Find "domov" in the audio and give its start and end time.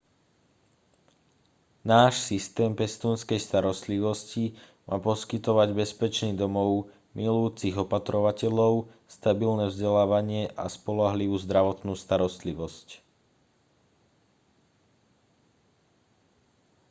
6.43-6.69